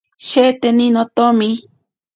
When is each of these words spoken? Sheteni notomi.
Sheteni 0.27 0.85
notomi. 0.95 1.49